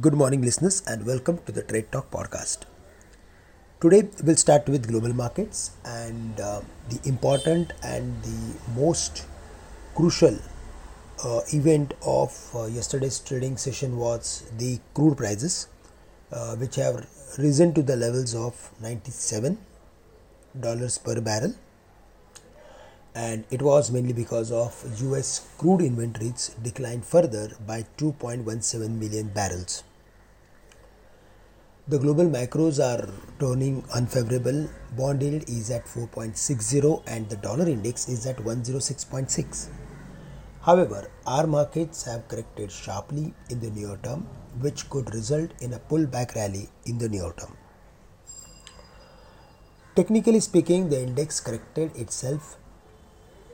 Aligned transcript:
Good 0.00 0.14
morning, 0.14 0.40
listeners, 0.40 0.82
and 0.86 1.04
welcome 1.04 1.36
to 1.44 1.52
the 1.52 1.62
Trade 1.62 1.92
Talk 1.92 2.10
podcast. 2.10 2.60
Today, 3.78 4.08
we'll 4.24 4.36
start 4.36 4.66
with 4.66 4.88
global 4.88 5.12
markets 5.12 5.72
and 5.84 6.40
uh, 6.40 6.62
the 6.88 6.98
important 7.06 7.74
and 7.84 8.22
the 8.22 8.54
most 8.74 9.26
crucial 9.94 10.38
uh, 11.22 11.40
event 11.52 11.92
of 12.06 12.32
uh, 12.54 12.64
yesterday's 12.64 13.18
trading 13.18 13.58
session 13.58 13.98
was 13.98 14.50
the 14.56 14.80
crude 14.94 15.18
prices, 15.18 15.68
uh, 16.32 16.56
which 16.56 16.76
have 16.76 17.06
risen 17.38 17.74
to 17.74 17.82
the 17.82 17.94
levels 17.96 18.34
of 18.34 18.70
$97 18.82 19.58
per 21.04 21.20
barrel 21.20 21.54
and 23.14 23.44
it 23.50 23.60
was 23.60 23.90
mainly 23.90 24.12
because 24.12 24.50
of 24.50 24.84
US 25.02 25.46
crude 25.58 25.82
inventories 25.82 26.54
declined 26.62 27.04
further 27.04 27.50
by 27.66 27.84
2.17 27.98 28.88
million 28.98 29.28
barrels. 29.28 29.84
The 31.88 31.98
global 31.98 32.26
macros 32.26 32.78
are 32.78 33.08
turning 33.40 33.84
unfavorable. 33.92 34.68
Bond 34.96 35.22
yield 35.22 35.48
is 35.48 35.70
at 35.70 35.84
4.60 35.84 37.02
and 37.06 37.28
the 37.28 37.36
dollar 37.36 37.68
index 37.68 38.08
is 38.08 38.24
at 38.24 38.36
106.6. 38.36 39.68
However, 40.62 41.10
our 41.26 41.46
markets 41.46 42.04
have 42.04 42.28
corrected 42.28 42.70
sharply 42.70 43.34
in 43.50 43.58
the 43.58 43.70
near 43.70 43.98
term, 44.04 44.28
which 44.60 44.88
could 44.88 45.12
result 45.12 45.50
in 45.60 45.72
a 45.72 45.80
pullback 45.80 46.36
rally 46.36 46.68
in 46.86 46.98
the 46.98 47.08
near 47.08 47.32
term. 47.32 47.56
Technically 49.96 50.38
speaking, 50.40 50.88
the 50.88 51.02
index 51.02 51.40
corrected 51.40 51.94
itself 51.96 52.56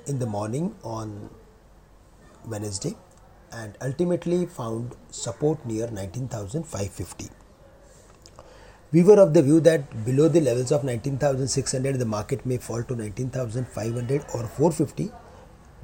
in 0.08 0.18
the 0.18 0.26
morning 0.26 0.74
on 0.82 1.30
Wednesday 2.46 2.94
and 3.52 3.76
ultimately 3.80 4.46
found 4.46 4.94
support 5.10 5.64
near 5.64 5.90
19,550. 5.90 7.28
We 8.90 9.02
were 9.02 9.20
of 9.20 9.34
the 9.34 9.42
view 9.42 9.60
that 9.60 10.04
below 10.04 10.28
the 10.28 10.40
levels 10.40 10.72
of 10.72 10.82
19,600 10.82 11.98
the 11.98 12.06
market 12.06 12.46
may 12.46 12.56
fall 12.56 12.82
to 12.84 12.96
19,500 12.96 14.22
or 14.34 14.44
450 14.46 15.10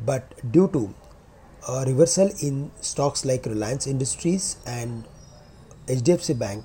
but 0.04 0.52
due 0.52 0.68
to 0.68 0.94
a 1.68 1.84
reversal 1.84 2.30
in 2.40 2.70
stocks 2.80 3.24
like 3.24 3.46
Reliance 3.46 3.86
Industries 3.86 4.56
and 4.66 5.04
HDFC 5.86 6.38
Bank 6.38 6.64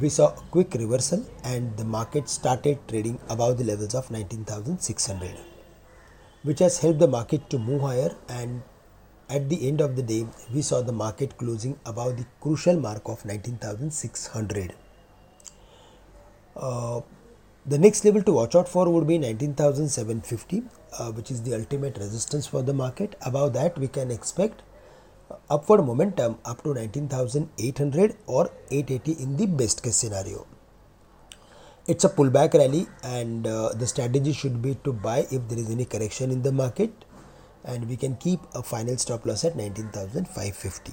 we 0.00 0.08
saw 0.08 0.28
a 0.34 0.40
quick 0.50 0.74
reversal 0.74 1.24
and 1.44 1.76
the 1.76 1.84
market 1.84 2.28
started 2.28 2.78
trading 2.88 3.18
above 3.28 3.58
the 3.58 3.64
levels 3.64 3.94
of 3.94 4.10
19,600 4.10 5.53
which 6.44 6.60
has 6.60 6.78
helped 6.78 7.00
the 7.00 7.08
market 7.08 7.50
to 7.50 7.58
move 7.58 7.82
higher 7.88 8.14
and 8.28 8.62
at 9.28 9.48
the 9.48 9.66
end 9.68 9.80
of 9.80 9.96
the 9.96 10.02
day 10.02 10.26
we 10.54 10.62
saw 10.62 10.80
the 10.82 10.92
market 10.92 11.36
closing 11.36 11.76
above 11.84 12.16
the 12.16 12.26
crucial 12.40 12.78
mark 12.86 13.02
of 13.06 13.24
19600 13.24 14.74
uh, 16.56 17.00
the 17.66 17.78
next 17.78 18.04
level 18.04 18.22
to 18.22 18.32
watch 18.32 18.54
out 18.54 18.68
for 18.68 18.88
would 18.90 19.06
be 19.06 19.16
19750 19.18 20.62
uh, 20.98 21.10
which 21.12 21.30
is 21.30 21.42
the 21.42 21.54
ultimate 21.54 21.96
resistance 21.96 22.46
for 22.46 22.62
the 22.62 22.74
market. 22.74 23.16
Above 23.22 23.54
that 23.54 23.78
we 23.78 23.88
can 23.88 24.10
expect 24.10 24.62
upward 25.48 25.84
momentum 25.84 26.38
up 26.44 26.62
to 26.62 26.74
19800 26.74 28.16
or 28.26 28.50
880 28.70 29.22
in 29.22 29.36
the 29.36 29.46
best 29.46 29.82
case 29.82 29.96
scenario 29.96 30.46
it's 31.86 32.04
a 32.04 32.08
pullback 32.08 32.54
rally 32.54 32.86
and 33.02 33.46
uh, 33.46 33.68
the 33.74 33.86
strategy 33.86 34.32
should 34.32 34.62
be 34.62 34.74
to 34.84 34.92
buy 34.92 35.26
if 35.30 35.48
there 35.48 35.58
is 35.58 35.70
any 35.70 35.84
correction 35.84 36.30
in 36.30 36.42
the 36.42 36.52
market 36.52 37.04
and 37.64 37.88
we 37.88 37.96
can 37.96 38.16
keep 38.16 38.40
a 38.54 38.62
final 38.62 38.96
stop 38.96 39.26
loss 39.26 39.44
at 39.44 39.54
19550 39.56 40.92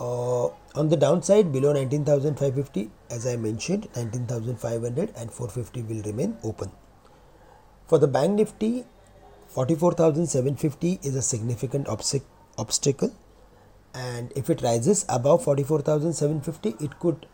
uh, 0.00 0.46
on 0.74 0.88
the 0.88 0.96
downside 0.96 1.52
below 1.52 1.72
19550 1.72 2.90
as 3.10 3.26
i 3.26 3.36
mentioned 3.36 3.88
19500 3.94 5.12
and 5.16 5.30
450 5.30 5.82
will 5.82 6.02
remain 6.02 6.36
open. 6.42 6.70
For 7.86 7.98
the 7.98 8.08
bank 8.08 8.32
nifty 8.32 8.84
44750 9.48 11.00
is 11.02 11.14
a 11.14 11.22
significant 11.22 11.88
obstacle 11.88 13.14
and 13.94 14.32
if 14.34 14.50
it 14.50 14.62
rises 14.62 15.04
above 15.08 15.44
44750 15.44 16.84
it 16.84 16.98
could 16.98 17.26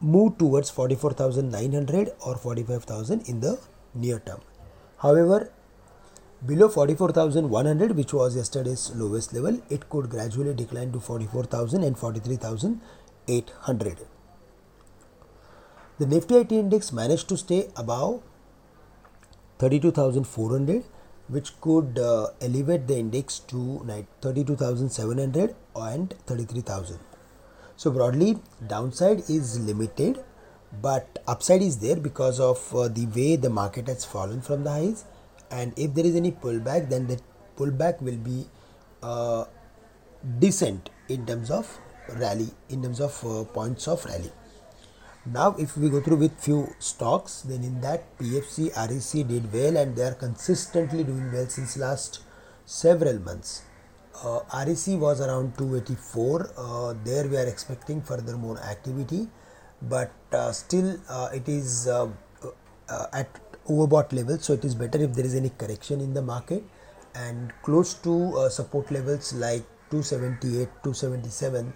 move 0.00 0.38
towards 0.38 0.70
44,900 0.70 2.12
or 2.24 2.36
45,000 2.36 3.28
in 3.28 3.40
the 3.40 3.58
near 3.94 4.20
term. 4.20 4.40
However, 4.98 5.50
below 6.44 6.68
44,100 6.68 7.96
which 7.96 8.12
was 8.12 8.36
yesterday's 8.36 8.92
lowest 8.94 9.32
level, 9.32 9.62
it 9.70 9.88
could 9.88 10.10
gradually 10.10 10.52
decline 10.54 10.92
to 10.92 11.00
44,000 11.00 11.82
and 11.82 11.98
43,800. 11.98 13.98
The 15.98 16.06
Nifty 16.06 16.36
IT 16.36 16.52
index 16.52 16.92
managed 16.92 17.26
to 17.30 17.38
stay 17.38 17.70
above 17.74 18.22
32,400 19.58 20.84
which 21.28 21.60
could 21.60 21.98
uh, 21.98 22.28
elevate 22.40 22.86
the 22.86 22.96
index 22.98 23.40
to 23.40 23.84
32,700 24.20 25.56
and 25.74 26.14
33,000. 26.26 26.98
So 27.76 27.90
broadly, 27.90 28.38
downside 28.66 29.28
is 29.28 29.60
limited, 29.60 30.24
but 30.80 31.22
upside 31.28 31.60
is 31.60 31.78
there 31.78 31.96
because 31.96 32.40
of 32.40 32.74
uh, 32.74 32.88
the 32.88 33.06
way 33.06 33.36
the 33.36 33.50
market 33.50 33.88
has 33.88 34.04
fallen 34.04 34.40
from 34.40 34.64
the 34.64 34.70
highs. 34.70 35.04
And 35.50 35.78
if 35.78 35.92
there 35.94 36.06
is 36.06 36.16
any 36.16 36.32
pullback, 36.32 36.88
then 36.88 37.06
the 37.06 37.20
pullback 37.56 38.00
will 38.00 38.16
be 38.16 38.46
uh, 39.02 39.44
decent 40.38 40.88
in 41.08 41.26
terms 41.26 41.50
of 41.50 41.78
rally, 42.14 42.48
in 42.70 42.82
terms 42.82 43.00
of 43.00 43.24
uh, 43.24 43.44
points 43.44 43.86
of 43.88 44.04
rally. 44.06 44.32
Now, 45.26 45.54
if 45.58 45.76
we 45.76 45.90
go 45.90 46.00
through 46.00 46.18
with 46.18 46.40
few 46.40 46.74
stocks, 46.78 47.42
then 47.42 47.62
in 47.62 47.80
that 47.80 48.16
PFC, 48.18 48.70
REC 48.74 49.26
did 49.26 49.52
well, 49.52 49.76
and 49.76 49.96
they 49.96 50.04
are 50.04 50.14
consistently 50.14 51.04
doing 51.04 51.32
well 51.32 51.48
since 51.48 51.76
last 51.76 52.20
several 52.64 53.18
months. 53.18 53.62
Uh, 54.22 54.40
was 54.96 55.20
around 55.20 55.56
284. 55.58 56.50
Uh, 56.56 56.94
there 57.04 57.28
we 57.28 57.36
are 57.36 57.46
expecting 57.46 58.00
further 58.00 58.36
more 58.36 58.58
activity, 58.60 59.28
but 59.82 60.10
uh, 60.32 60.52
still 60.52 60.96
uh, 61.10 61.28
it 61.34 61.46
is 61.48 61.86
uh, 61.86 62.08
uh, 62.88 63.06
at 63.12 63.28
overbought 63.68 64.12
level. 64.14 64.38
So 64.38 64.54
it 64.54 64.64
is 64.64 64.74
better 64.74 65.02
if 65.02 65.12
there 65.12 65.24
is 65.24 65.34
any 65.34 65.50
correction 65.50 66.00
in 66.00 66.14
the 66.14 66.22
market 66.22 66.64
and 67.14 67.52
close 67.62 67.94
to 67.94 68.48
support 68.50 68.90
levels 68.90 69.34
like 69.34 69.64
278, 69.90 70.68
277. 70.82 71.72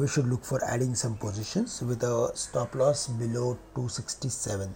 we 0.00 0.08
should 0.08 0.26
look 0.26 0.44
for 0.44 0.64
adding 0.64 0.94
some 0.94 1.16
positions 1.16 1.82
with 1.82 2.02
a 2.02 2.30
stop 2.34 2.74
loss 2.74 3.08
below 3.08 3.58
267 3.74 4.74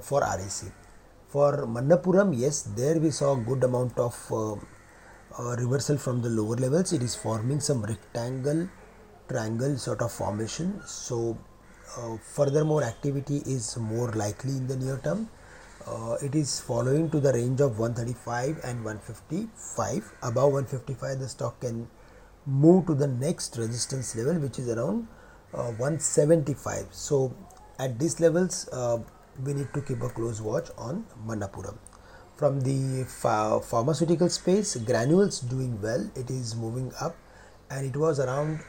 for 0.00 0.20
REC. 0.20 0.72
For 1.28 1.66
Manappuram, 1.66 2.38
yes, 2.38 2.62
there 2.62 2.98
we 2.98 3.10
saw 3.10 3.34
good 3.34 3.62
amount 3.64 3.98
of 3.98 4.14
reversal 5.58 5.96
from 5.98 6.22
the 6.22 6.28
lower 6.28 6.56
levels 6.56 6.92
it 6.92 7.02
is 7.02 7.14
forming 7.14 7.60
some 7.60 7.82
rectangle 7.82 8.68
triangle 9.28 9.76
sort 9.76 10.02
of 10.02 10.12
formation. 10.12 10.80
So 10.86 11.38
uh, 11.96 12.16
furthermore 12.16 12.82
activity 12.82 13.38
is 13.46 13.76
more 13.76 14.10
likely 14.12 14.52
in 14.52 14.66
the 14.66 14.76
near 14.76 14.98
term. 15.02 15.28
Uh, 15.86 16.16
it 16.22 16.34
is 16.34 16.60
following 16.60 17.10
to 17.10 17.20
the 17.20 17.32
range 17.32 17.60
of 17.60 17.78
135 17.78 18.60
and 18.64 18.84
155 18.84 20.12
above 20.22 20.52
155 20.52 21.20
the 21.20 21.28
stock 21.28 21.60
can 21.60 21.88
move 22.44 22.86
to 22.86 22.94
the 22.94 23.06
next 23.06 23.56
resistance 23.56 24.16
level 24.16 24.34
which 24.34 24.58
is 24.58 24.68
around 24.68 25.06
uh, 25.54 25.70
175 25.78 26.86
so 26.90 27.32
at 27.78 27.96
these 28.00 28.18
levels 28.18 28.68
uh, 28.72 28.98
we 29.44 29.54
need 29.54 29.72
to 29.74 29.80
keep 29.80 30.02
a 30.02 30.08
close 30.08 30.40
watch 30.40 30.70
on 30.76 31.06
Manappuram 31.24 31.76
from 32.36 32.60
the 32.60 33.04
ph- 33.04 33.62
pharmaceutical 33.64 34.28
space 34.28 34.76
granules 34.76 35.40
doing 35.40 35.80
well. 35.80 36.08
It 36.14 36.30
is 36.30 36.54
moving 36.54 36.92
up. 37.00 37.16
And 37.70 37.86
it 37.86 37.96
was 37.96 38.20
around 38.20 38.60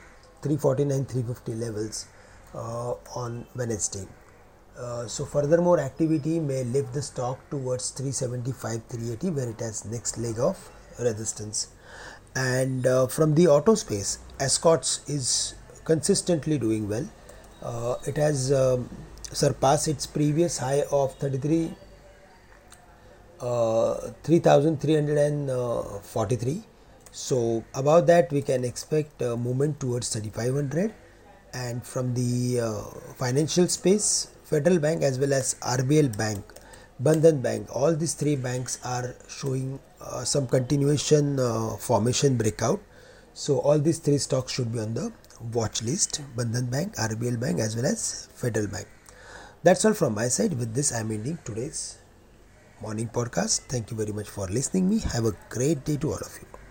349 0.41 1.05
350 1.05 1.53
levels 1.53 2.07
uh, 2.55 2.93
on 3.15 3.45
wednesday. 3.55 4.07
Uh, 4.77 5.07
so 5.07 5.25
furthermore 5.25 5.79
activity 5.79 6.39
may 6.39 6.63
lift 6.63 6.93
the 6.93 7.01
stock 7.01 7.37
towards 7.49 7.89
375 7.91 8.81
380 8.89 9.29
where 9.31 9.49
it 9.49 9.59
has 9.59 9.85
next 9.85 10.17
leg 10.17 10.39
of 10.39 10.57
resistance. 10.99 11.67
And 12.35 12.85
uh, 12.85 13.07
from 13.07 13.35
the 13.35 13.47
auto 13.47 13.75
space 13.75 14.19
escorts 14.39 15.01
is 15.07 15.55
consistently 15.83 16.57
doing 16.57 16.87
well. 16.87 17.07
Uh, 17.61 17.95
it 18.05 18.17
has 18.17 18.51
um, 18.51 18.89
surpassed 19.31 19.87
its 19.87 20.05
previous 20.05 20.59
high 20.59 20.83
of 20.91 21.13
33 21.15 21.73
uh, 23.41 24.11
3343 24.23 26.63
so 27.11 27.63
above 27.73 28.07
that 28.07 28.31
we 28.31 28.41
can 28.41 28.63
expect 28.63 29.21
a 29.21 29.35
movement 29.35 29.77
towards 29.79 30.07
3500 30.09 30.93
and 31.53 31.83
from 31.83 32.13
the 32.13 32.59
uh, 32.59 32.81
financial 33.15 33.67
space 33.67 34.27
federal 34.43 34.79
bank 34.79 35.03
as 35.03 35.19
well 35.19 35.33
as 35.33 35.55
rbl 35.77 36.15
bank 36.17 36.43
bandhan 37.01 37.41
bank 37.41 37.67
all 37.73 37.95
these 37.95 38.13
three 38.13 38.35
banks 38.35 38.79
are 38.83 39.15
showing 39.27 39.79
uh, 40.01 40.23
some 40.23 40.45
continuation 40.47 41.39
uh, 41.39 41.75
formation 41.77 42.37
breakout 42.37 42.79
So 43.37 43.59
all 43.59 43.77
these 43.77 43.99
three 43.99 44.17
stocks 44.17 44.51
should 44.51 44.73
be 44.73 44.79
on 44.79 44.95
the 44.95 45.13
watch 45.53 45.83
list 45.83 46.21
Bandhan 46.35 46.71
Bank, 46.71 46.95
RBL 46.95 47.39
Bank, 47.39 47.59
as 47.59 47.75
well 47.75 47.85
as 47.85 48.29
Federal 48.33 48.65
Bank. 48.65 48.87
That's 49.61 49.85
all 49.85 49.93
from 49.93 50.15
my 50.15 50.27
side. 50.27 50.57
With 50.57 50.73
this, 50.73 50.91
I'm 50.91 51.11
ending 51.11 51.37
today's 51.45 51.99
morning 52.81 53.09
podcast. 53.09 53.61
Thank 53.73 53.91
you 53.91 53.97
very 53.97 54.11
much 54.11 54.29
for 54.29 54.47
listening 54.47 54.89
me. 54.89 54.99
Have 55.13 55.25
a 55.25 55.35
great 55.49 55.83
day 55.83 55.97
to 55.97 56.11
all 56.13 56.23
of 56.29 56.37
you. 56.41 56.66